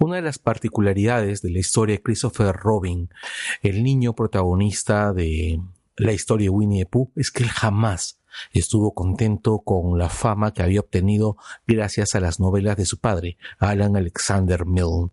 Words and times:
Una 0.00 0.16
de 0.16 0.22
las 0.22 0.38
particularidades 0.38 1.42
de 1.42 1.50
la 1.50 1.58
historia 1.58 1.96
de 1.96 2.02
Christopher 2.02 2.54
Robin, 2.54 3.10
el 3.62 3.82
niño 3.82 4.14
protagonista 4.14 5.12
de 5.12 5.60
la 5.96 6.12
historia 6.12 6.46
de 6.46 6.50
Winnie 6.50 6.84
the 6.84 6.90
Pooh, 6.90 7.10
es 7.16 7.32
que 7.32 7.42
él 7.42 7.48
jamás 7.48 8.20
estuvo 8.52 8.94
contento 8.94 9.58
con 9.58 9.98
la 9.98 10.08
fama 10.08 10.52
que 10.52 10.62
había 10.62 10.80
obtenido 10.80 11.36
gracias 11.66 12.14
a 12.14 12.20
las 12.20 12.38
novelas 12.38 12.76
de 12.76 12.86
su 12.86 12.98
padre, 12.98 13.38
Alan 13.58 13.96
Alexander 13.96 14.64
Milne. 14.66 15.10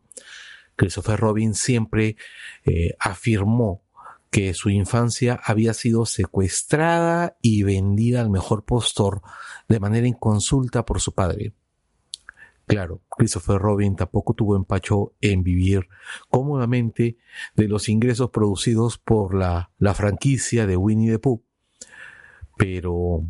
Christopher 0.75 1.19
Robin 1.19 1.55
siempre 1.55 2.17
eh, 2.65 2.95
afirmó 2.99 3.81
que 4.29 4.53
su 4.53 4.69
infancia 4.69 5.39
había 5.43 5.73
sido 5.73 6.05
secuestrada 6.05 7.37
y 7.41 7.63
vendida 7.63 8.21
al 8.21 8.29
mejor 8.29 8.65
postor 8.65 9.21
de 9.67 9.79
manera 9.79 10.07
inconsulta 10.07 10.85
por 10.85 10.99
su 10.99 11.13
padre. 11.13 11.53
Claro, 12.67 13.01
Christopher 13.09 13.59
Robin 13.59 13.95
tampoco 13.95 14.33
tuvo 14.33 14.55
empacho 14.55 15.13
en 15.21 15.43
vivir 15.43 15.87
cómodamente 16.29 17.17
de 17.55 17.67
los 17.67 17.89
ingresos 17.89 18.31
producidos 18.31 18.97
por 18.97 19.35
la, 19.35 19.71
la 19.77 19.93
franquicia 19.93 20.65
de 20.65 20.75
Winnie 20.75 21.11
the 21.11 21.19
Pooh. 21.19 21.43
Pero 22.57 23.23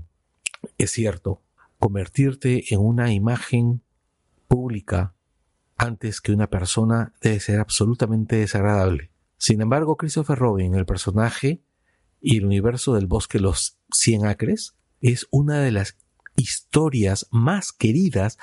es 0.78 0.92
cierto, 0.92 1.42
convertirte 1.80 2.74
en 2.74 2.80
una 2.80 3.12
imagen 3.12 3.82
pública 4.48 5.16
antes 5.78 6.22
que 6.22 6.32
una 6.32 6.50
persona 6.50 7.14
debe 7.22 7.40
ser 7.40 7.60
absolutamente 7.60 8.38
desagradable. 8.38 9.12
Sin 9.38 9.62
embargo, 9.62 9.98
Christopher 9.98 10.38
Robin, 10.38 10.76
el 10.76 10.86
personaje 10.86 11.62
y 12.22 12.38
el 12.38 12.46
universo 12.46 12.96
del 12.96 13.08
bosque 13.08 13.40
Los 13.40 13.78
Cien 13.92 14.26
Acres, 14.26 14.76
es 15.02 15.28
una 15.30 15.60
de 15.60 15.72
las 15.72 15.98
historias 16.36 17.28
más 17.32 17.72
queridas 17.72 18.38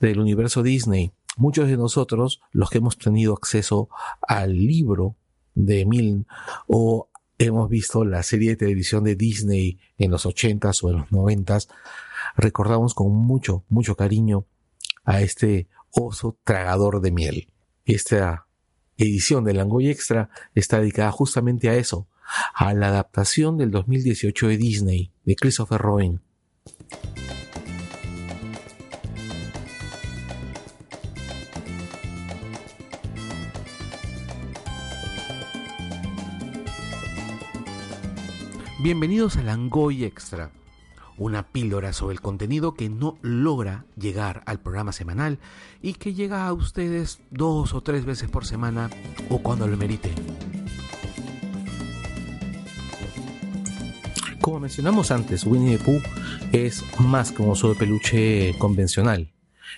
del 0.00 0.20
universo 0.20 0.62
Disney. 0.62 1.12
Muchos 1.36 1.68
de 1.68 1.76
nosotros, 1.76 2.40
los 2.52 2.70
que 2.70 2.78
hemos 2.78 2.98
tenido 2.98 3.34
acceso 3.34 3.88
al 4.26 4.56
libro 4.56 5.16
de 5.54 5.84
Milne 5.84 6.24
o 6.66 7.08
hemos 7.38 7.68
visto 7.68 8.04
la 8.04 8.22
serie 8.22 8.50
de 8.50 8.56
televisión 8.56 9.04
de 9.04 9.16
Disney 9.16 9.78
en 9.98 10.10
los 10.10 10.24
80s 10.24 10.82
o 10.82 10.90
en 10.90 10.98
los 10.98 11.08
90s, 11.10 11.68
recordamos 12.36 12.94
con 12.94 13.12
mucho, 13.12 13.64
mucho 13.68 13.96
cariño 13.96 14.46
a 15.04 15.20
este 15.20 15.68
oso 15.90 16.38
tragador 16.44 17.00
de 17.00 17.10
miel. 17.10 17.48
Esta 17.84 18.46
edición 18.96 19.44
de 19.44 19.54
Langoy 19.54 19.88
Extra 19.88 20.30
está 20.54 20.80
dedicada 20.80 21.12
justamente 21.12 21.68
a 21.68 21.74
eso, 21.74 22.08
a 22.54 22.74
la 22.74 22.88
adaptación 22.88 23.58
del 23.58 23.70
2018 23.70 24.48
de 24.48 24.56
Disney, 24.56 25.12
de 25.24 25.36
Christopher 25.36 25.80
Robin. 25.80 26.20
Bienvenidos 38.78 39.38
a 39.38 39.42
Langoy 39.42 40.04
Extra, 40.04 40.50
una 41.16 41.44
píldora 41.44 41.94
sobre 41.94 42.12
el 42.12 42.20
contenido 42.20 42.74
que 42.74 42.90
no 42.90 43.16
logra 43.22 43.86
llegar 43.96 44.42
al 44.44 44.60
programa 44.60 44.92
semanal 44.92 45.38
y 45.80 45.94
que 45.94 46.12
llega 46.12 46.46
a 46.46 46.52
ustedes 46.52 47.20
dos 47.30 47.72
o 47.72 47.80
tres 47.80 48.04
veces 48.04 48.28
por 48.28 48.44
semana 48.44 48.90
o 49.30 49.38
cuando 49.38 49.66
lo 49.66 49.78
merite. 49.78 50.10
Como 54.42 54.60
mencionamos 54.60 55.10
antes, 55.10 55.46
Winnie 55.46 55.78
the 55.78 55.82
Pooh 55.82 56.02
es 56.52 56.84
más 57.00 57.32
que 57.32 57.40
un 57.40 57.52
oso 57.52 57.70
de 57.70 57.76
peluche 57.76 58.58
convencional. 58.58 59.32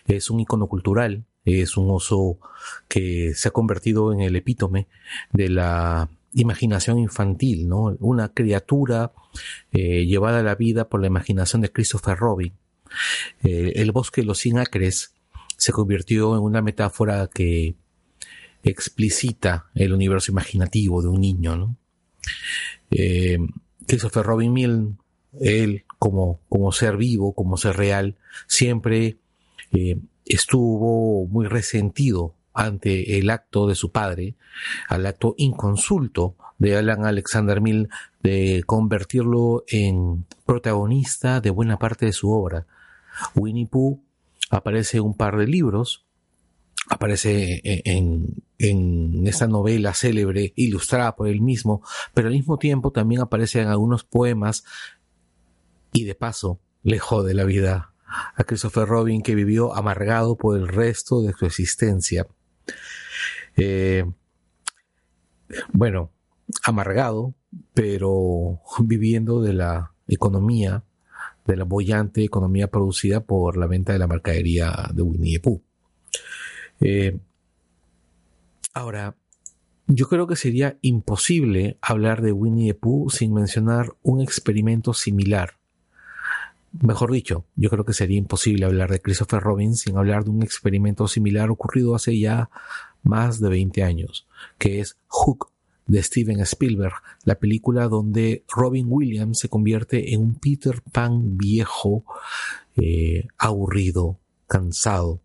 Es 0.09 0.29
un 0.29 0.41
icono 0.41 0.67
cultural, 0.67 1.25
es 1.45 1.77
un 1.77 1.89
oso 1.93 2.41
que 2.89 3.33
se 3.37 3.47
ha 3.47 3.53
convertido 3.53 4.13
en 4.13 4.23
el 4.23 4.35
epítome 4.35 4.89
de 5.33 5.51
la 5.51 6.09
imaginación 6.35 6.99
infantil, 6.99 7.69
¿no? 7.69 7.97
Una 8.01 8.33
criatura 8.33 9.13
eh, 9.73 10.07
llevada 10.07 10.41
a 10.41 10.43
la 10.43 10.55
vida 10.55 10.89
por 10.89 11.01
la 11.01 11.07
imaginación 11.07 11.63
de 11.63 11.73
Christopher 11.73 12.17
Robin. 12.17 12.53
Eh, 13.43 13.73
el 13.77 13.93
bosque 13.93 14.23
de 14.23 14.27
los 14.27 14.39
cien 14.39 14.59
acres 14.59 15.15
se 15.57 15.73
convirtió 15.73 16.35
en 16.35 16.43
una 16.43 16.63
metáfora 16.63 17.29
que 17.33 17.77
explicita 18.63 19.67
el 19.75 19.93
universo 19.93 20.31
imaginativo 20.31 21.03
de 21.03 21.09
un 21.09 21.21
niño, 21.21 21.57
¿no? 21.57 21.77
Eh, 22.91 23.39
Christopher 23.87 24.25
Robin 24.25 24.53
Milne, 24.53 24.97
él 25.41 25.85
como, 25.99 26.41
como 26.49 26.73
ser 26.73 26.97
vivo, 26.97 27.35
como 27.35 27.57
ser 27.57 27.77
real, 27.77 28.17
siempre 28.47 29.19
estuvo 30.25 31.27
muy 31.27 31.47
resentido 31.47 32.38
ante 32.59 33.19
el 33.19 33.31
acto 33.31 33.69
de 33.69 33.77
su 33.77 33.93
padre, 33.93 34.35
al 34.89 35.07
acto 35.07 35.35
inconsulto 35.39 36.35
de 36.59 36.77
Alan 36.77 37.07
Alexander 37.07 37.61
Mill 37.61 37.89
de 38.21 38.65
convertirlo 38.67 39.63
en 39.69 40.27
protagonista 40.45 41.41
de 41.41 41.51
buena 41.51 41.79
parte 41.79 42.07
de 42.07 42.13
su 42.13 42.33
obra. 42.33 42.67
Winnie 43.37 43.69
Pooh 43.69 44.03
aparece 44.51 44.97
en 44.97 45.05
un 45.05 45.15
par 45.15 45.37
de 45.37 45.47
libros, 45.47 46.05
aparece 46.89 47.61
en, 47.65 48.43
esta 49.25 49.47
novela 49.47 49.95
célebre 49.95 50.53
ilustrada 50.57 51.15
por 51.15 51.29
él 51.29 51.41
mismo, 51.41 51.83
pero 52.13 52.27
al 52.27 52.35
mismo 52.35 52.59
tiempo 52.59 52.91
también 52.91 53.21
aparece 53.21 53.61
en 53.61 53.69
algunos 53.69 54.03
poemas 54.03 54.65
y 55.93 56.05
de 56.05 56.17
paso 56.17 56.59
le 56.83 56.99
jode 56.99 57.35
la 57.35 57.45
vida 57.45 57.93
a 58.35 58.43
Christopher 58.43 58.89
Robin 58.89 59.23
que 59.23 59.37
vivió 59.37 59.77
amargado 59.77 60.37
por 60.37 60.57
el 60.57 60.67
resto 60.67 61.23
de 61.23 61.33
su 61.35 61.47
existencia. 61.47 62.27
Eh, 63.57 64.05
bueno, 65.73 66.13
amargado, 66.65 67.35
pero 67.75 68.61
viviendo 68.81 69.43
de 69.43 69.53
la 69.53 69.93
economía, 70.07 70.85
de 71.47 71.57
la 71.57 71.65
bollante 71.65 72.23
economía 72.23 72.69
producida 72.69 73.21
por 73.21 73.57
la 73.57 73.67
venta 73.67 73.93
de 73.93 73.99
la 73.99 74.07
mercadería 74.07 74.91
de 74.93 75.03
Winnie 75.03 75.39
the 75.39 75.41
Pooh. 75.41 75.63
Eh, 76.81 77.19
ahora, 78.75 79.17
yo 79.87 80.09
creo 80.09 80.27
que 80.27 80.37
sería 80.37 80.79
imposible 80.83 81.79
hablar 81.81 82.23
de 82.23 82.33
Winnie 82.33 82.73
the 82.73 82.79
Pooh 82.79 83.11
sin 83.11 83.33
mencionar 83.33 83.97
un 84.03 84.21
experimento 84.21 84.93
similar 84.93 85.58
Mejor 86.73 87.13
dicho, 87.13 87.45
yo 87.57 87.71
creo 87.71 87.85
que 87.85 87.95
sería 87.95 88.19
imposible 88.19 88.67
hablar 88.67 88.91
de 88.91 89.01
Christopher 89.01 89.41
Robin 89.41 89.75
sin 89.75 89.97
hablar 89.97 90.25
de 90.25 90.31
un 90.31 90.43
experimento 90.43 91.09
similar 91.09 91.51
ocurrido 91.51 91.95
hace 91.95 92.19
ya 92.19 92.51
más 93.03 93.41
de 93.41 93.49
20 93.49 93.83
años, 93.83 94.27
que 94.59 94.81
es 94.81 94.97
Hook 95.09 95.51
de 95.87 96.03
Steven 96.03 96.41
Spielberg, 96.41 96.95
la 97.25 97.37
película 97.37 97.89
donde 97.89 98.45
Robin 98.49 98.87
Williams 98.89 99.39
se 99.41 99.49
convierte 99.49 100.13
en 100.13 100.21
un 100.21 100.35
Peter 100.35 100.83
Pan 100.93 101.39
viejo, 101.39 102.05
eh, 102.77 103.27
aburrido, 103.39 104.19
cansado, 104.47 105.21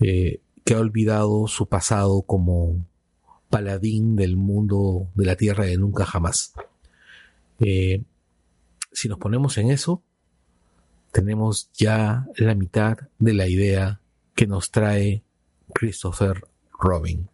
eh, 0.00 0.40
que 0.64 0.74
ha 0.74 0.80
olvidado 0.80 1.46
su 1.46 1.66
pasado 1.68 2.22
como 2.22 2.84
paladín 3.48 4.16
del 4.16 4.36
mundo 4.36 5.08
de 5.14 5.26
la 5.26 5.36
Tierra 5.36 5.64
de 5.64 5.76
nunca 5.76 6.04
jamás. 6.04 6.52
Eh, 7.60 8.02
si 8.92 9.08
nos 9.08 9.18
ponemos 9.18 9.56
en 9.58 9.70
eso, 9.70 10.02
tenemos 11.14 11.70
ya 11.72 12.26
la 12.36 12.56
mitad 12.56 12.98
de 13.20 13.32
la 13.34 13.46
idea 13.46 14.00
que 14.34 14.48
nos 14.48 14.72
trae 14.72 15.22
Christopher 15.72 16.42
Robin. 16.78 17.30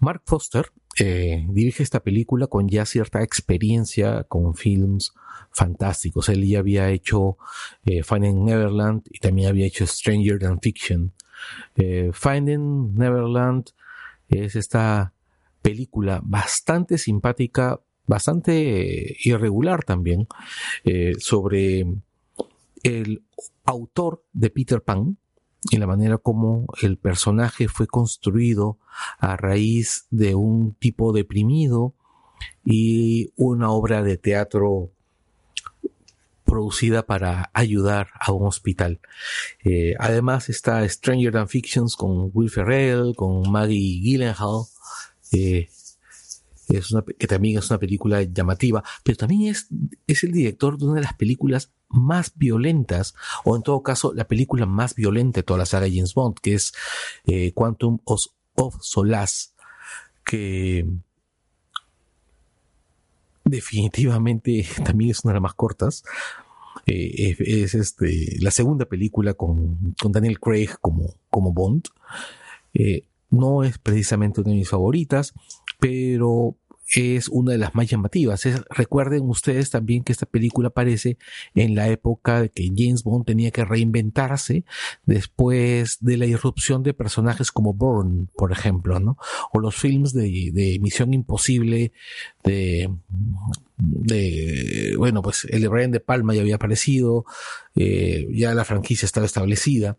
Mark 0.00 0.22
Foster 0.26 0.72
eh, 0.98 1.46
dirige 1.48 1.84
esta 1.84 2.00
película 2.00 2.48
con 2.48 2.68
ya 2.68 2.84
cierta 2.84 3.22
experiencia 3.22 4.24
con 4.24 4.56
films 4.56 5.14
fantásticos. 5.52 6.28
Él 6.28 6.44
ya 6.48 6.58
había 6.58 6.90
hecho 6.90 7.38
eh, 7.84 8.02
Finding 8.02 8.44
Neverland 8.44 9.02
y 9.08 9.20
también 9.20 9.50
había 9.50 9.66
hecho 9.66 9.86
Stranger 9.86 10.40
Than 10.40 10.60
Fiction. 10.60 11.12
Eh, 11.76 12.10
Finding 12.12 12.96
Neverland 12.96 13.70
es 14.28 14.56
esta 14.56 15.14
película 15.62 16.20
bastante 16.24 16.98
simpática, 16.98 17.80
bastante 18.10 19.16
irregular 19.22 19.84
también, 19.84 20.26
eh, 20.84 21.14
sobre 21.20 21.86
el 22.82 23.22
autor 23.64 24.24
de 24.32 24.50
Peter 24.50 24.82
Pan, 24.82 25.16
y 25.70 25.76
la 25.76 25.86
manera 25.86 26.18
como 26.18 26.66
el 26.82 26.96
personaje 26.96 27.68
fue 27.68 27.86
construido 27.86 28.78
a 29.18 29.36
raíz 29.36 30.06
de 30.10 30.34
un 30.34 30.74
tipo 30.74 31.12
deprimido 31.12 31.94
y 32.64 33.32
una 33.36 33.70
obra 33.70 34.02
de 34.02 34.16
teatro 34.16 34.90
producida 36.44 37.06
para 37.06 37.50
ayudar 37.54 38.08
a 38.18 38.32
un 38.32 38.44
hospital. 38.44 38.98
Eh, 39.62 39.94
además 40.00 40.48
está 40.48 40.88
Stranger 40.88 41.32
Than 41.32 41.48
Fictions 41.48 41.94
con 41.94 42.30
Will 42.32 42.50
Ferrell, 42.50 43.14
con 43.14 43.48
Maggie 43.52 44.00
Gyllenhaal, 44.00 44.64
eh, 45.32 45.68
que 47.18 47.26
también 47.26 47.58
es 47.58 47.70
una 47.70 47.78
película 47.78 48.22
llamativa, 48.22 48.82
pero 49.02 49.16
también 49.16 49.50
es, 49.50 49.68
es 50.06 50.24
el 50.24 50.32
director 50.32 50.78
de 50.78 50.86
una 50.86 50.94
de 50.96 51.02
las 51.02 51.14
películas 51.14 51.72
más 51.88 52.32
violentas, 52.36 53.14
o 53.44 53.56
en 53.56 53.62
todo 53.62 53.82
caso 53.82 54.12
la 54.14 54.28
película 54.28 54.66
más 54.66 54.94
violenta 54.94 55.40
de 55.40 55.42
toda 55.42 55.58
la 55.58 55.66
saga 55.66 55.88
James 55.88 56.14
Bond, 56.14 56.36
que 56.40 56.54
es 56.54 56.72
eh, 57.26 57.52
Quantum 57.52 57.98
of, 58.04 58.22
of 58.54 58.76
Solace, 58.80 59.48
que 60.24 60.86
definitivamente 63.44 64.66
también 64.84 65.10
es 65.10 65.24
una 65.24 65.32
de 65.32 65.36
las 65.36 65.42
más 65.42 65.54
cortas. 65.54 66.04
Eh, 66.86 67.36
es, 67.38 67.74
este, 67.74 68.36
la 68.40 68.50
segunda 68.50 68.86
película 68.86 69.34
con, 69.34 69.94
con 70.00 70.12
Daniel 70.12 70.40
Craig 70.40 70.70
como, 70.80 71.14
como 71.28 71.52
Bond. 71.52 71.88
Eh, 72.74 73.04
no 73.30 73.62
es 73.62 73.78
precisamente 73.78 74.40
una 74.40 74.50
de 74.50 74.56
mis 74.56 74.68
favoritas, 74.68 75.34
pero 75.80 76.56
es 76.94 77.28
una 77.28 77.52
de 77.52 77.58
las 77.58 77.74
más 77.74 77.86
llamativas. 77.88 78.42
recuerden 78.70 79.22
ustedes 79.22 79.70
también 79.70 80.02
que 80.02 80.12
esta 80.12 80.26
película 80.26 80.68
aparece 80.68 81.18
en 81.54 81.74
la 81.74 81.88
época 81.88 82.42
de 82.42 82.48
que 82.48 82.68
James 82.74 83.04
Bond 83.04 83.26
tenía 83.26 83.50
que 83.50 83.64
reinventarse 83.64 84.64
después 85.06 85.98
de 86.00 86.16
la 86.16 86.26
irrupción 86.26 86.82
de 86.82 86.94
personajes 86.94 87.52
como 87.52 87.74
Bourne, 87.74 88.26
por 88.36 88.50
ejemplo, 88.50 88.98
¿no? 88.98 89.16
O 89.52 89.60
los 89.60 89.76
films 89.76 90.12
de, 90.12 90.50
de 90.52 90.78
Misión 90.80 91.14
Imposible, 91.14 91.92
de, 92.42 92.90
de, 93.76 94.94
bueno, 94.96 95.22
pues 95.22 95.44
el 95.48 95.62
de 95.62 95.68
Brian 95.68 95.92
De 95.92 96.00
Palma 96.00 96.34
ya 96.34 96.40
había 96.40 96.56
aparecido, 96.56 97.24
eh, 97.76 98.26
ya 98.32 98.54
la 98.54 98.64
franquicia 98.64 99.06
estaba 99.06 99.26
establecida. 99.26 99.96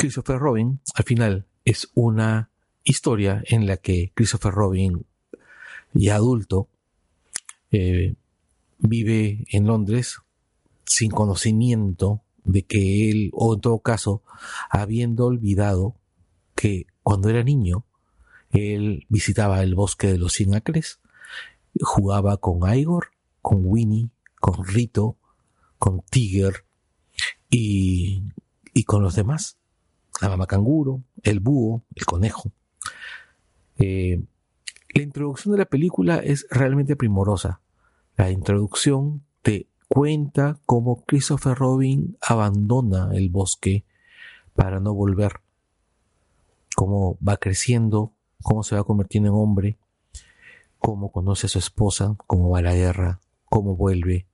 Christopher 0.00 0.38
Robin, 0.38 0.80
al 0.94 1.04
final, 1.04 1.46
es 1.62 1.90
una 1.92 2.50
historia 2.84 3.42
en 3.46 3.66
la 3.66 3.76
que 3.76 4.12
Christopher 4.14 4.50
Robin, 4.50 5.04
ya 5.92 6.14
adulto, 6.14 6.70
eh, 7.70 8.14
vive 8.78 9.44
en 9.50 9.66
Londres 9.66 10.16
sin 10.86 11.10
conocimiento 11.10 12.22
de 12.44 12.62
que 12.62 13.10
él, 13.10 13.30
o 13.34 13.52
en 13.52 13.60
todo 13.60 13.80
caso, 13.80 14.22
habiendo 14.70 15.26
olvidado 15.26 15.96
que 16.54 16.86
cuando 17.02 17.28
era 17.28 17.42
niño, 17.42 17.84
él 18.52 19.04
visitaba 19.10 19.62
el 19.62 19.74
bosque 19.74 20.06
de 20.06 20.16
los 20.16 20.32
cien 20.32 20.54
acres, 20.54 21.00
jugaba 21.78 22.38
con 22.38 22.66
Igor, 22.74 23.08
con 23.42 23.60
Winnie, 23.66 24.08
con 24.40 24.64
Rito, 24.64 25.18
con 25.78 26.00
Tiger 26.10 26.64
y 27.50 28.24
con 28.86 29.02
los 29.02 29.14
demás 29.14 29.59
la 30.20 30.28
mamá 30.28 30.46
canguro, 30.46 31.02
el 31.22 31.40
búho, 31.40 31.82
el 31.94 32.04
conejo. 32.04 32.52
Eh, 33.78 34.22
la 34.94 35.02
introducción 35.02 35.52
de 35.52 35.58
la 35.58 35.64
película 35.64 36.18
es 36.18 36.46
realmente 36.50 36.96
primorosa. 36.96 37.60
La 38.16 38.30
introducción 38.30 39.22
te 39.42 39.66
cuenta 39.88 40.58
cómo 40.66 41.04
Christopher 41.04 41.56
Robin 41.56 42.16
abandona 42.20 43.10
el 43.14 43.30
bosque 43.30 43.84
para 44.54 44.80
no 44.80 44.92
volver, 44.92 45.40
cómo 46.76 47.16
va 47.26 47.36
creciendo, 47.36 48.12
cómo 48.42 48.62
se 48.62 48.74
va 48.74 48.84
convirtiendo 48.84 49.30
en 49.30 49.36
hombre, 49.36 49.78
cómo 50.78 51.12
conoce 51.12 51.46
a 51.46 51.50
su 51.50 51.58
esposa, 51.58 52.16
cómo 52.26 52.50
va 52.50 52.58
a 52.58 52.62
la 52.62 52.74
guerra, 52.74 53.20
cómo 53.44 53.76
vuelve 53.76 54.26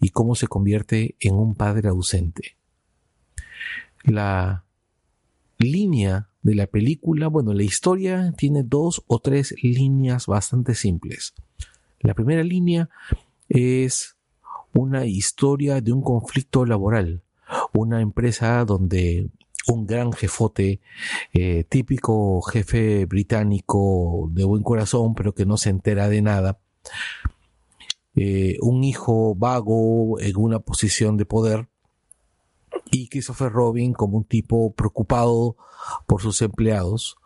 y 0.00 0.10
cómo 0.10 0.34
se 0.34 0.46
convierte 0.46 1.16
en 1.20 1.34
un 1.34 1.54
padre 1.54 1.88
ausente. 1.88 2.56
La 4.04 4.64
línea 5.64 6.28
de 6.42 6.54
la 6.54 6.66
película, 6.66 7.28
bueno, 7.28 7.52
la 7.54 7.62
historia 7.62 8.32
tiene 8.36 8.62
dos 8.62 9.02
o 9.06 9.18
tres 9.18 9.54
líneas 9.62 10.26
bastante 10.26 10.74
simples. 10.74 11.34
La 12.00 12.14
primera 12.14 12.42
línea 12.42 12.90
es 13.48 14.16
una 14.74 15.06
historia 15.06 15.80
de 15.80 15.92
un 15.92 16.02
conflicto 16.02 16.66
laboral, 16.66 17.22
una 17.72 18.00
empresa 18.00 18.64
donde 18.64 19.30
un 19.66 19.86
gran 19.86 20.12
jefote, 20.12 20.80
eh, 21.32 21.64
típico 21.68 22.42
jefe 22.42 23.06
británico 23.06 24.28
de 24.32 24.44
buen 24.44 24.62
corazón, 24.62 25.14
pero 25.14 25.34
que 25.34 25.46
no 25.46 25.56
se 25.56 25.70
entera 25.70 26.08
de 26.08 26.22
nada, 26.22 26.58
eh, 28.16 28.58
un 28.60 28.84
hijo 28.84 29.34
vago 29.34 30.20
en 30.20 30.36
una 30.36 30.60
posición 30.60 31.16
de 31.16 31.24
poder, 31.24 31.68
y 32.90 33.08
Christopher 33.08 33.52
Robin 33.52 33.92
como 33.92 34.18
un 34.18 34.24
tipo 34.24 34.72
preocupado 34.72 35.56
por 36.06 36.22
sus 36.22 36.40
empleados, 36.42 37.16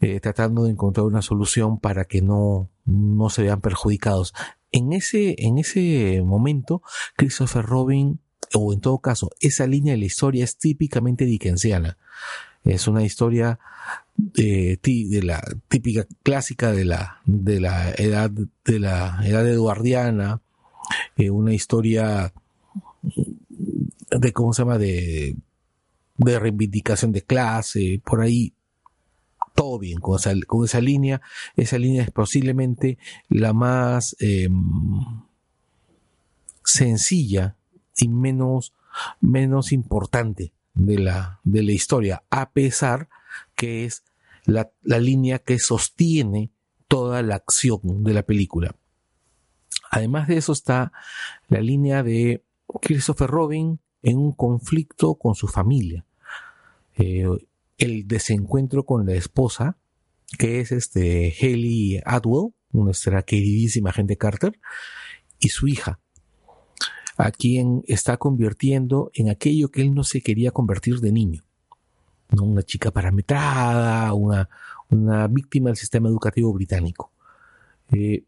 eh, 0.00 0.20
tratando 0.20 0.64
de 0.64 0.70
encontrar 0.70 1.06
una 1.06 1.22
solución 1.22 1.78
para 1.78 2.04
que 2.04 2.22
no, 2.22 2.70
no 2.84 3.30
se 3.30 3.42
vean 3.42 3.60
perjudicados. 3.60 4.34
En 4.72 4.92
ese, 4.92 5.36
en 5.38 5.58
ese 5.58 6.22
momento, 6.24 6.82
Christopher 7.16 7.64
Robin, 7.64 8.20
o 8.54 8.72
en 8.72 8.80
todo 8.80 8.98
caso, 8.98 9.30
esa 9.40 9.66
línea 9.66 9.92
de 9.92 9.98
la 9.98 10.06
historia 10.06 10.44
es 10.44 10.58
típicamente 10.58 11.24
dickensiana. 11.24 11.96
Es 12.64 12.88
una 12.88 13.02
historia 13.02 13.58
eh, 14.36 14.78
de 14.82 15.22
la 15.22 15.42
típica 15.68 16.06
clásica 16.22 16.72
de 16.72 16.84
la, 16.84 17.20
de 17.26 17.60
la 17.60 17.90
edad, 17.92 18.30
de 18.30 18.78
la 18.78 19.20
edad 19.24 19.46
eduardiana, 19.46 20.40
eh, 21.16 21.30
una 21.30 21.52
historia 21.52 22.32
de 24.10 24.32
cómo 24.32 24.52
se 24.52 24.62
llama 24.62 24.78
de, 24.78 25.36
de 26.16 26.38
reivindicación 26.38 27.12
de 27.12 27.22
clase, 27.22 28.00
por 28.04 28.20
ahí 28.20 28.54
todo 29.54 29.78
bien 29.78 30.00
con 30.00 30.16
esa, 30.16 30.32
con 30.46 30.64
esa 30.64 30.80
línea. 30.80 31.22
Esa 31.56 31.78
línea 31.78 32.02
es 32.02 32.10
posiblemente 32.10 32.98
la 33.28 33.52
más 33.52 34.16
em, 34.18 34.52
sencilla 36.64 37.56
y 37.96 38.08
menos, 38.08 38.72
menos 39.20 39.72
importante 39.72 40.52
de 40.74 40.98
la, 40.98 41.40
de 41.44 41.62
la 41.62 41.72
historia, 41.72 42.24
a 42.30 42.50
pesar 42.50 43.08
que 43.54 43.84
es 43.84 44.02
la, 44.44 44.70
la 44.82 44.98
línea 44.98 45.38
que 45.38 45.58
sostiene 45.58 46.50
toda 46.88 47.22
la 47.22 47.36
acción 47.36 48.02
de 48.02 48.14
la 48.14 48.22
película. 48.24 48.74
Además 49.90 50.26
de 50.26 50.36
eso 50.36 50.52
está 50.52 50.92
la 51.48 51.60
línea 51.60 52.02
de 52.02 52.42
Christopher 52.80 53.30
Robin 53.30 53.78
en 54.04 54.18
un 54.18 54.32
conflicto 54.32 55.16
con 55.16 55.34
su 55.34 55.48
familia. 55.48 56.04
Eh, 56.96 57.26
el 57.78 58.06
desencuentro 58.06 58.84
con 58.84 59.06
la 59.06 59.14
esposa, 59.14 59.78
que 60.38 60.60
es 60.60 60.70
este 60.72 61.34
Haley 61.40 62.00
Atwell, 62.04 62.52
nuestra 62.70 63.22
queridísima 63.22 63.92
gente 63.92 64.16
Carter, 64.16 64.60
y 65.40 65.48
su 65.48 65.66
hija, 65.66 65.98
a 67.16 67.30
quien 67.30 67.82
está 67.86 68.18
convirtiendo 68.18 69.10
en 69.14 69.30
aquello 69.30 69.70
que 69.70 69.80
él 69.80 69.94
no 69.94 70.04
se 70.04 70.20
quería 70.20 70.50
convertir 70.50 71.00
de 71.00 71.10
niño. 71.10 71.42
Una 72.30 72.62
chica 72.62 72.90
parametrada, 72.90 74.12
una, 74.12 74.50
una 74.90 75.28
víctima 75.28 75.70
del 75.70 75.76
sistema 75.76 76.08
educativo 76.08 76.52
británico. 76.52 77.10
Eh, 77.90 78.24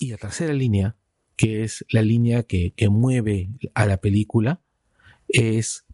y 0.00 0.10
la 0.10 0.16
tercera 0.16 0.52
línea 0.54 0.96
que 1.36 1.64
es 1.64 1.84
la 1.90 2.02
línea 2.02 2.42
que, 2.42 2.72
mueve 2.90 3.50
a 3.74 3.86
la 3.86 3.96
película, 3.96 4.60
es 5.28 5.84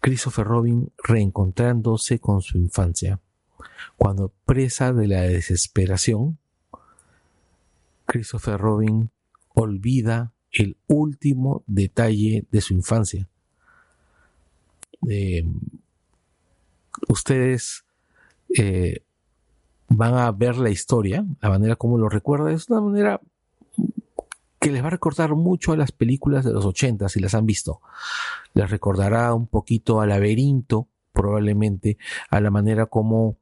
Christopher 0.00 0.46
Robin 0.46 0.92
reencontrándose 1.02 2.18
con 2.18 2.42
su 2.42 2.58
infancia. 2.58 3.20
Cuando 3.96 4.32
presa 4.44 4.92
de 4.92 5.06
la 5.08 5.22
desesperación, 5.22 6.38
Christopher 8.06 8.58
Robin 8.58 9.10
olvida 9.54 10.32
el 10.50 10.76
último 10.86 11.62
detalle 11.66 12.46
de 12.50 12.60
su 12.60 12.74
infancia. 12.74 13.28
Eh, 15.08 15.44
ustedes 17.08 17.84
eh, 18.56 19.02
van 19.88 20.14
a 20.14 20.30
ver 20.32 20.56
la 20.56 20.70
historia, 20.70 21.24
la 21.40 21.48
manera 21.48 21.76
como 21.76 21.98
lo 21.98 22.08
recuerda, 22.08 22.52
es 22.52 22.68
una 22.68 22.80
manera 22.80 23.20
que 24.62 24.70
les 24.70 24.80
va 24.80 24.86
a 24.86 24.90
recordar 24.90 25.34
mucho 25.34 25.72
a 25.72 25.76
las 25.76 25.90
películas 25.90 26.44
de 26.44 26.52
los 26.52 26.64
80 26.64 27.08
si 27.08 27.18
las 27.18 27.34
han 27.34 27.46
visto. 27.46 27.80
Les 28.54 28.70
recordará 28.70 29.34
un 29.34 29.48
poquito 29.48 30.00
al 30.00 30.10
laberinto, 30.10 30.86
probablemente, 31.12 31.98
a 32.30 32.40
la 32.40 32.52
manera 32.52 32.86
como, 32.86 33.36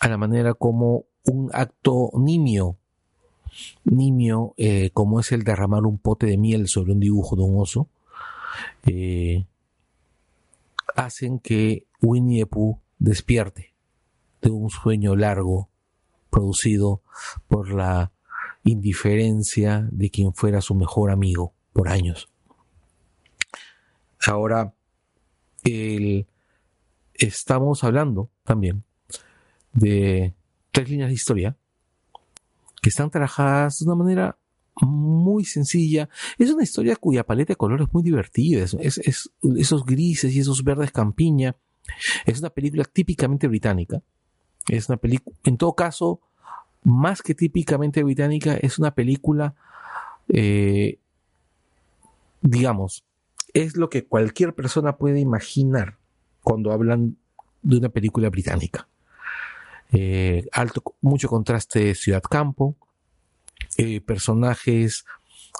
a 0.00 0.08
la 0.08 0.16
manera 0.16 0.54
como 0.54 1.04
un 1.26 1.48
acto 1.52 2.10
nimio 2.14 2.76
nimio 3.84 4.52
eh, 4.56 4.90
como 4.92 5.20
es 5.20 5.30
el 5.32 5.44
derramar 5.44 5.84
un 5.84 5.98
pote 5.98 6.26
de 6.26 6.36
miel 6.36 6.68
sobre 6.68 6.92
un 6.92 7.00
dibujo 7.00 7.36
de 7.36 7.42
un 7.42 7.60
oso, 7.60 7.88
eh, 8.84 9.46
hacen 10.94 11.38
que 11.38 11.86
Winnie 12.02 12.40
the 12.40 12.46
Pooh 12.46 12.80
despierte 12.98 13.74
de 14.42 14.50
un 14.50 14.70
sueño 14.70 15.14
largo 15.14 15.70
producido 16.30 17.00
por 17.48 17.72
la 17.72 18.12
indiferencia 18.66 19.88
de 19.90 20.10
quien 20.10 20.34
fuera 20.34 20.60
su 20.60 20.74
mejor 20.74 21.10
amigo 21.10 21.54
por 21.72 21.88
años. 21.88 22.28
Ahora, 24.26 24.74
estamos 27.14 27.84
hablando 27.84 28.30
también 28.44 28.84
de 29.72 30.34
tres 30.72 30.88
líneas 30.88 31.08
de 31.08 31.14
historia 31.14 31.56
que 32.82 32.88
están 32.88 33.10
trabajadas 33.10 33.78
de 33.78 33.84
una 33.86 33.94
manera 33.94 34.38
muy 34.82 35.44
sencilla. 35.44 36.08
Es 36.38 36.50
una 36.50 36.64
historia 36.64 36.96
cuya 36.96 37.24
paleta 37.24 37.52
de 37.52 37.56
colores 37.56 37.86
es 37.86 37.94
muy 37.94 38.02
divertida. 38.02 38.64
Es, 38.64 39.00
esos 39.42 39.86
grises 39.86 40.34
y 40.34 40.40
esos 40.40 40.64
verdes 40.64 40.90
campiña. 40.90 41.56
Es 42.26 42.40
una 42.40 42.50
película 42.50 42.84
típicamente 42.84 43.46
británica. 43.48 44.02
Es 44.68 44.88
una 44.88 44.98
película, 44.98 45.36
en 45.44 45.56
todo 45.56 45.74
caso, 45.74 46.20
más 46.86 47.20
que 47.20 47.34
típicamente 47.34 48.04
británica, 48.04 48.54
es 48.54 48.78
una 48.78 48.94
película, 48.94 49.56
eh, 50.28 51.00
digamos, 52.42 53.04
es 53.54 53.76
lo 53.76 53.90
que 53.90 54.04
cualquier 54.06 54.54
persona 54.54 54.96
puede 54.96 55.18
imaginar 55.18 55.98
cuando 56.44 56.70
hablan 56.70 57.16
de 57.62 57.78
una 57.78 57.88
película 57.88 58.30
británica. 58.30 58.86
Eh, 59.90 60.46
alto, 60.52 60.80
mucho 61.00 61.26
contraste 61.26 61.92
ciudad-campo, 61.96 62.76
eh, 63.78 64.00
personajes 64.00 65.04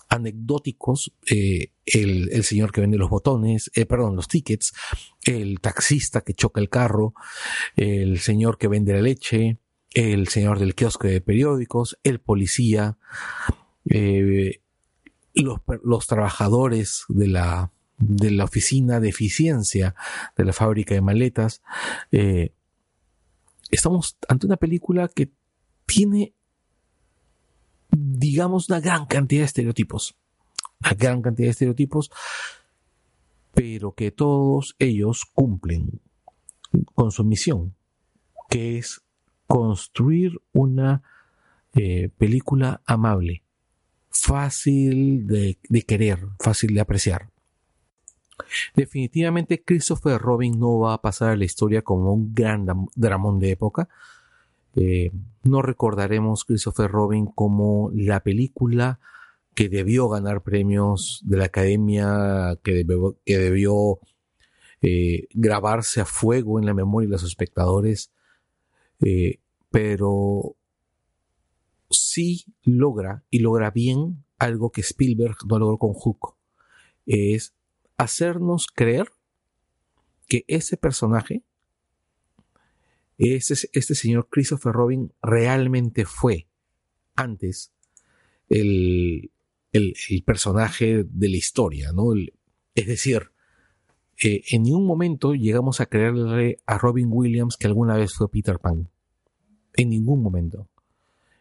anecdóticos, 0.09 1.13
el, 1.27 2.45
señor 2.45 2.71
que 2.71 2.83
vende 2.83 2.99
los 2.99 3.11
botones, 3.11 3.73
perdón, 3.89 4.15
los 4.15 4.29
tickets, 4.29 4.75
el 5.25 5.59
taxista 5.59 6.21
que 6.21 6.35
choca 6.35 6.61
el 6.61 6.69
carro, 6.69 7.15
el 7.75 8.21
señor 8.21 8.59
que 8.59 8.69
vende 8.69 8.93
la 8.93 9.01
leche, 9.01 9.59
el 9.97 10.29
señor 10.29 10.59
del 10.59 10.75
kiosco 10.75 11.09
de 11.09 11.23
periódicos, 11.23 11.99
el 12.03 12.21
policía, 12.21 12.99
los, 13.85 15.61
los, 15.83 16.07
trabajadores 16.07 17.05
de 17.09 17.29
la, 17.29 17.73
de 17.97 18.31
la 18.31 18.45
oficina 18.45 19.01
de 19.01 19.09
eficiencia 19.09 19.95
de 20.37 20.45
la 20.45 20.53
fábrica 20.53 20.95
de 20.95 21.01
maletas, 21.01 21.63
estamos 23.71 24.19
ante 24.29 24.47
una 24.47 24.59
película 24.59 25.09
que 25.09 25.33
tiene, 25.87 26.35
digamos, 27.91 28.69
una 28.69 28.81
gran 28.81 29.07
cantidad 29.07 29.41
de 29.41 29.47
estereotipos. 29.47 30.15
Una 30.83 30.93
gran 30.93 31.23
cantidad 31.23 31.47
de 31.47 31.53
estereotipos, 31.53 32.11
pero 33.55 33.95
que 33.95 34.11
todos 34.11 34.77
ellos 34.79 35.25
cumplen 35.33 36.03
con 36.95 37.13
su 37.13 37.25
misión, 37.25 37.75
que 38.51 38.77
es 38.77 39.06
construir 39.47 40.41
una 40.53 41.03
eh, 41.75 42.11
película 42.17 42.83
amable, 42.87 43.43
fácil 44.11 45.27
de 45.27 45.83
querer, 45.87 46.21
fácil 46.39 46.75
de 46.75 46.81
apreciar. 46.81 47.31
Definitivamente 48.75 49.63
Christopher 49.63 50.19
Robin 50.19 50.59
no 50.59 50.81
va 50.81 50.95
a 50.95 51.03
pasar 51.03 51.31
a 51.31 51.37
la 51.37 51.45
historia 51.45 51.83
como 51.83 52.13
un 52.13 52.35
gran 52.35 52.67
dramón 52.95 53.39
de 53.39 53.51
época. 53.51 53.89
Eh, 54.75 55.13
no 55.43 55.63
recordaremos 55.63 56.45
Christopher 56.45 56.91
Robin 56.91 57.27
como 57.27 57.91
la 57.95 58.21
película 58.21 59.01
que 59.55 59.71
debió 59.71 60.09
ganar 60.09 60.43
premios 60.43 61.23
de 61.25 61.39
la 61.39 61.47
academia, 61.47 62.59
que 62.63 62.85
debió, 63.25 64.01
eh, 64.83 65.29
grabarse 65.33 66.03
a 66.03 66.05
fuego 66.05 66.59
en 66.59 66.67
la 66.67 66.75
memoria 66.75 67.09
de 67.09 67.13
los 67.13 67.23
espectadores, 67.23 68.13
eh, 69.05 69.41
pero 69.71 70.57
sí 71.91 72.47
logra 72.63 73.25
y 73.31 73.41
logra 73.41 73.71
bien 73.71 74.25
algo 74.39 74.71
que 74.71 74.81
Spielberg 74.81 75.37
no 75.47 75.59
logró 75.59 75.79
con 75.79 75.93
Hook, 75.93 76.37
es 77.07 77.55
hacernos 77.97 78.67
creer 78.67 79.09
que 80.29 80.45
ese 80.49 80.77
personaje, 80.77 81.43
ese, 83.19 83.69
este 83.73 83.95
señor 83.95 84.29
Christopher 84.31 84.73
Robin, 84.73 85.13
realmente 85.23 86.05
fue 86.05 86.49
antes 87.15 87.73
el, 88.49 89.31
personaje 90.25 91.05
de 91.09 91.29
la 91.29 91.37
historia, 91.37 91.93
¿no? 91.93 92.13
es 92.75 92.87
decir, 92.87 93.31
eh, 94.23 94.43
en 94.51 94.63
ningún 94.63 94.87
momento 94.87 95.35
llegamos 95.35 95.81
a 95.81 95.87
creerle 95.87 96.59
a 96.67 96.79
Robin 96.79 97.09
Williams 97.11 97.57
que 97.57 97.67
alguna 97.67 97.97
vez 97.97 98.15
fue 98.15 98.31
Peter 98.31 98.59
Pan. 98.59 98.89
En 99.75 99.91
ningún 99.91 100.23
momento. 100.23 100.69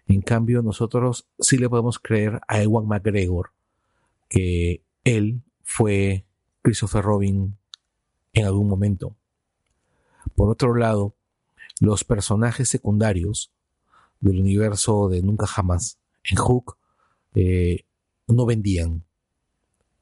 En 0.07 0.21
cambio, 0.21 0.61
nosotros 0.61 1.25
sí 1.39 1.57
le 1.57 1.69
podemos 1.69 1.99
creer 1.99 2.41
a 2.47 2.61
Ewan 2.61 2.87
McGregor 2.87 3.51
que 4.29 4.83
él 5.03 5.41
fue 5.63 6.25
Christopher 6.61 7.03
Robin 7.03 7.57
en 8.33 8.45
algún 8.45 8.67
momento. 8.67 9.15
Por 10.35 10.49
otro 10.49 10.75
lado, 10.75 11.15
los 11.79 12.03
personajes 12.03 12.69
secundarios 12.69 13.51
del 14.19 14.39
universo 14.41 15.07
de 15.09 15.21
Nunca 15.21 15.47
Jamás 15.47 15.97
en 16.23 16.37
Hook 16.37 16.77
eh, 17.35 17.85
no 18.27 18.45
vendían. 18.45 19.03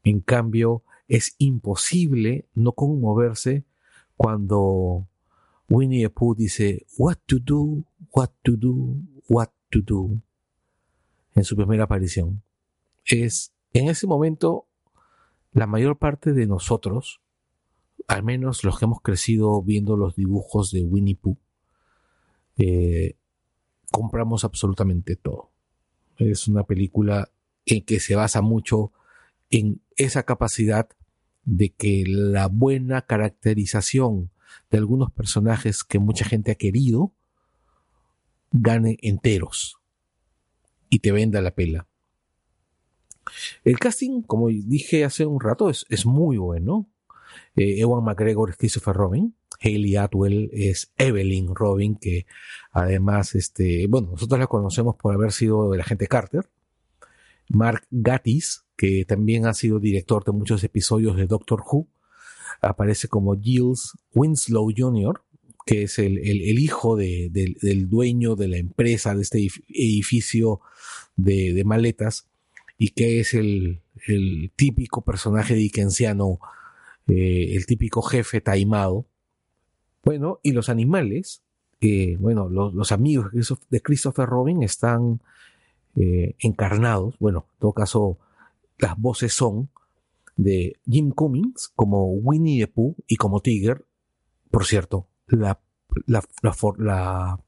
En 0.04 0.20
cambio, 0.20 0.84
es 1.14 1.36
imposible 1.38 2.50
no 2.56 2.72
conmoverse 2.72 3.66
cuando 4.18 5.08
Winnie 5.70 6.02
the 6.02 6.10
Pooh 6.10 6.34
dice 6.34 6.88
What 6.98 7.18
to 7.28 7.38
do, 7.38 7.86
what 8.12 8.32
to 8.42 8.58
do, 8.58 8.98
what 9.30 9.50
to 9.70 9.82
do 9.82 10.20
en 11.36 11.44
su 11.44 11.56
primera 11.56 11.84
aparición. 11.84 12.42
Es 13.06 13.54
en 13.74 13.90
ese 13.90 14.08
momento 14.08 14.66
la 15.52 15.68
mayor 15.68 16.00
parte 16.00 16.34
de 16.34 16.48
nosotros, 16.48 17.22
al 18.08 18.24
menos 18.24 18.64
los 18.64 18.80
que 18.80 18.86
hemos 18.86 19.02
crecido 19.02 19.62
viendo 19.62 19.96
los 19.96 20.16
dibujos 20.16 20.72
de 20.72 20.84
Winnie 20.84 21.16
Pooh, 21.16 21.38
eh, 22.58 23.18
compramos 23.92 24.46
absolutamente 24.46 25.16
todo. 25.16 25.52
Es 26.18 26.48
una 26.48 26.64
película 26.64 27.30
en 27.68 27.86
que 27.86 28.00
se 28.00 28.16
basa 28.16 28.42
mucho 28.42 28.94
en 29.52 29.80
esa 29.96 30.24
capacidad 30.24 30.90
de 31.46 31.70
que 31.70 32.04
la 32.08 32.48
buena 32.48 33.02
caracterización 33.02 34.32
de 34.72 34.78
algunos 34.78 35.12
personajes 35.12 35.84
que 35.84 36.00
mucha 36.00 36.26
gente 36.26 36.52
ha 36.52 36.56
querido 36.56 37.14
gane 38.52 38.98
enteros 39.02 39.78
y 40.90 41.00
te 41.00 41.12
venda 41.12 41.42
la 41.42 41.56
pela. 41.56 41.88
El 43.64 43.80
casting, 43.80 44.22
como 44.22 44.50
dije 44.50 45.06
hace 45.06 45.26
un 45.26 45.40
rato, 45.40 45.70
es, 45.70 46.06
muy 46.06 46.38
bueno. 46.38 46.88
Eh, 47.56 47.80
Ewan 47.80 48.04
McGregor 48.04 48.52
es 48.52 48.58
Christopher 48.58 48.96
Robin. 48.96 49.36
Hayley 49.60 49.96
Atwell 49.96 50.50
es 50.52 50.92
Evelyn 50.98 51.56
Robin, 51.56 51.96
que 51.96 52.26
además, 52.72 53.34
este, 53.34 53.88
bueno, 53.88 54.12
nosotros 54.12 54.40
la 54.40 54.48
conocemos 54.48 54.96
por 54.96 55.14
haber 55.14 55.32
sido 55.32 55.74
el 55.74 55.82
agente 55.82 56.08
Carter. 56.08 56.50
Mark 57.50 57.88
Gatiss, 57.90 58.66
que 58.84 59.06
también 59.06 59.46
ha 59.46 59.54
sido 59.54 59.80
director 59.80 60.26
de 60.26 60.34
muchos 60.34 60.62
episodios 60.62 61.16
de 61.16 61.26
Doctor 61.26 61.64
Who, 61.66 61.88
aparece 62.60 63.08
como 63.08 63.40
Giles 63.40 63.94
Winslow 64.14 64.74
Jr., 64.76 65.22
que 65.66 65.84
es 65.84 66.00
el, 66.00 66.20
hijo 66.60 66.98
del 66.98 67.88
dueño 67.90 68.36
de 68.36 68.50
la 68.50 68.58
empresa 68.58 69.16
de 69.16 69.22
este 69.22 69.48
edificio 69.70 70.60
de 71.16 71.64
maletas 71.64 72.28
y 72.78 72.90
que 72.90 73.22
es 73.22 73.34
el, 73.34 73.80
típico 74.58 75.06
personaje 75.06 75.56
dickensiano, 75.56 76.40
eh, 77.08 77.54
el 77.56 77.66
típico 77.66 78.02
jefe 78.02 78.42
taimado. 78.42 79.06
Bueno, 80.04 80.42
y 80.44 80.52
los 80.52 80.68
animales, 80.68 81.42
bueno, 82.20 82.50
los, 82.50 82.92
amigos 82.92 83.32
de 83.70 83.82
Christopher 83.82 84.28
Robin 84.28 84.62
están 84.62 85.22
eh, 85.96 86.36
encarnados, 86.40 87.16
bueno, 87.20 87.46
en 87.54 87.60
todo 87.60 87.72
caso, 87.72 88.18
las 88.78 88.98
voces 88.98 89.34
son 89.34 89.70
de 90.36 90.80
Jim 90.86 91.12
Cummings 91.12 91.72
como 91.76 92.12
Winnie 92.14 92.66
the 92.66 92.72
Pooh 92.72 92.96
y 93.08 93.16
como 93.16 93.42
Tiger. 93.42 93.86
Por 94.52 94.66
cierto, 94.66 95.08
la, 95.28 95.60
la, 96.06 96.24
la 96.78 97.40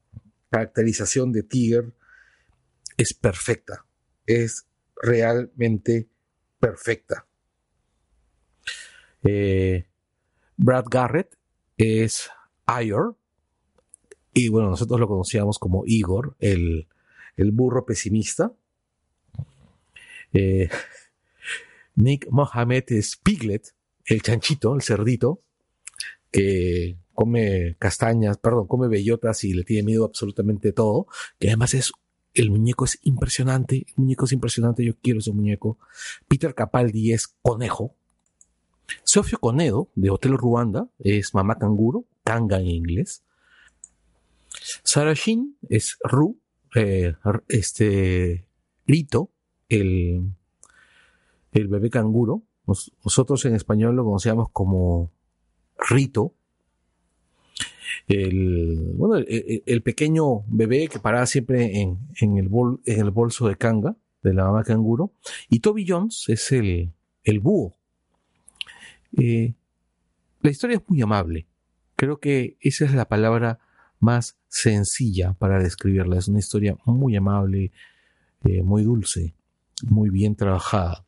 caracterización 0.50 1.32
de 1.32 1.42
Tiger 1.42 1.94
es 2.96 3.14
perfecta. 3.14 3.84
Es 4.26 4.66
realmente 5.00 6.08
perfecta. 6.58 7.26
Eh, 9.22 9.86
Brad 10.56 10.86
Garrett 10.88 11.36
es 11.76 12.30
Ior, 12.66 13.16
y 14.38 14.48
bueno, 14.48 14.68
nosotros 14.68 15.00
lo 15.00 15.08
conocíamos 15.08 15.58
como 15.58 15.84
Igor, 15.86 16.36
el, 16.40 16.86
burro 17.54 17.86
pesimista. 17.86 18.52
Eh, 20.34 20.68
Nick 21.96 22.28
Mohamed 22.30 22.84
Spiglet, 23.02 23.74
el 24.04 24.22
chanchito, 24.22 24.74
el 24.74 24.82
cerdito, 24.82 25.42
que 26.30 26.98
come 27.14 27.76
castañas, 27.78 28.36
perdón, 28.38 28.66
come 28.66 28.88
bellotas 28.88 29.42
y 29.44 29.54
le 29.54 29.64
tiene 29.64 29.82
miedo 29.82 30.04
absolutamente 30.04 30.72
todo, 30.72 31.08
que 31.38 31.48
además 31.48 31.74
es, 31.74 31.92
el 32.34 32.50
muñeco 32.50 32.84
es 32.84 32.98
impresionante, 33.02 33.86
el 33.88 33.94
muñeco 33.96 34.26
es 34.26 34.32
impresionante, 34.32 34.84
yo 34.84 34.94
quiero 35.02 35.20
ese 35.20 35.32
muñeco. 35.32 35.78
Peter 36.28 36.54
Capaldi 36.54 37.12
es 37.12 37.28
conejo. 37.42 37.94
Sofio 39.02 39.38
Conedo, 39.38 39.88
de 39.94 40.10
Hotel 40.10 40.36
Ruanda, 40.36 40.88
es 40.98 41.34
mamá 41.34 41.58
canguro, 41.58 42.04
canga 42.22 42.58
en 42.58 42.66
inglés. 42.66 43.24
Sarah 44.84 45.14
Sheen 45.14 45.56
es 45.68 45.96
Ru, 46.04 46.38
eh, 46.74 47.14
este, 47.48 48.46
Rito, 48.86 49.32
el, 49.68 50.32
el 51.60 51.68
bebé 51.68 51.90
canguro. 51.90 52.42
Nosotros 52.66 53.44
en 53.44 53.54
español 53.54 53.96
lo 53.96 54.04
conocíamos 54.04 54.48
como 54.50 55.12
Rito. 55.78 56.34
El, 58.08 58.92
bueno, 58.96 59.24
el, 59.26 59.82
pequeño 59.82 60.42
bebé 60.48 60.88
que 60.88 60.98
paraba 60.98 61.26
siempre 61.26 61.80
en, 61.80 61.98
en, 62.20 62.36
el 62.36 62.48
bol, 62.48 62.80
en 62.84 63.00
el 63.00 63.10
bolso 63.10 63.48
de 63.48 63.56
canga 63.56 63.96
de 64.22 64.34
la 64.34 64.44
mamá 64.44 64.64
canguro. 64.64 65.12
Y 65.48 65.60
Toby 65.60 65.86
Jones 65.88 66.24
es 66.28 66.52
el, 66.52 66.92
el 67.24 67.40
búho. 67.40 67.74
Eh, 69.16 69.54
la 70.40 70.50
historia 70.50 70.76
es 70.76 70.82
muy 70.88 71.00
amable. 71.00 71.46
Creo 71.94 72.18
que 72.18 72.58
esa 72.60 72.84
es 72.84 72.94
la 72.94 73.08
palabra 73.08 73.60
más 74.00 74.36
sencilla 74.48 75.32
para 75.34 75.58
describirla. 75.58 76.18
Es 76.18 76.28
una 76.28 76.40
historia 76.40 76.76
muy 76.84 77.16
amable, 77.16 77.72
eh, 78.44 78.62
muy 78.62 78.82
dulce, 78.82 79.34
muy 79.88 80.10
bien 80.10 80.36
trabajada. 80.36 81.05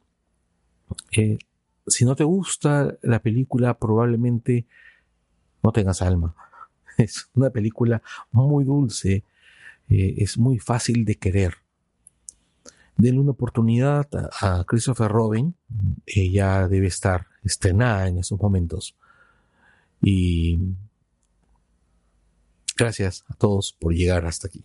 Eh, 1.12 1.38
si 1.86 2.04
no 2.04 2.14
te 2.14 2.24
gusta 2.24 2.96
la 3.02 3.20
película, 3.20 3.78
probablemente 3.78 4.66
no 5.62 5.72
tengas 5.72 6.02
alma. 6.02 6.34
Es 6.98 7.30
una 7.34 7.50
película 7.50 8.02
muy 8.32 8.64
dulce, 8.64 9.22
eh, 9.88 10.14
es 10.18 10.36
muy 10.36 10.58
fácil 10.58 11.04
de 11.04 11.14
querer. 11.14 11.54
Denle 12.96 13.20
una 13.20 13.30
oportunidad 13.30 14.08
a, 14.40 14.64
Christopher 14.64 15.08
Robin, 15.08 15.54
ella 16.04 16.66
debe 16.66 16.88
estar 16.88 17.28
estrenada 17.44 18.08
en 18.08 18.18
estos 18.18 18.40
momentos. 18.40 18.96
Y 20.02 20.58
gracias 22.76 23.24
a 23.28 23.34
todos 23.34 23.72
por 23.78 23.94
llegar 23.94 24.26
hasta 24.26 24.48
aquí. 24.48 24.64